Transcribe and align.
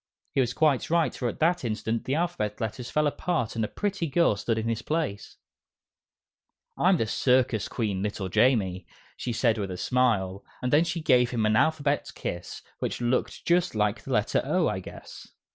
He 0.33 0.41
was 0.41 0.55
quite 0.55 0.89
right, 0.89 1.13
for 1.13 1.27
at 1.27 1.37
that 1.41 1.63
instant 1.63 2.05
the 2.05 2.15
Alphabet 2.15 2.59
Letters 2.59 2.89
fell 2.89 3.05
apart 3.05 3.55
and 3.55 3.63
a 3.63 3.67
pretty 3.67 4.07
girl 4.07 4.35
stood 4.35 4.57
in 4.57 4.67
his 4.67 4.81
place. 4.81 5.37
"I'm 6.75 6.97
the 6.97 7.05
Circus 7.05 7.67
Queen, 7.67 8.01
little 8.01 8.27
Jamie," 8.27 8.87
she 9.15 9.31
said 9.31 9.59
with 9.59 9.69
a 9.69 9.77
smile, 9.77 10.43
and 10.59 10.73
then 10.73 10.85
she 10.85 11.01
gave 11.03 11.29
him 11.29 11.45
an 11.45 11.55
alphabet 11.55 12.09
kiss, 12.15 12.63
which 12.79 12.99
looked 12.99 13.45
just 13.45 13.75
like 13.75 14.01
the 14.01 14.11
letter 14.13 14.41
O, 14.43 14.67
I 14.67 14.79
guess. 14.79 15.27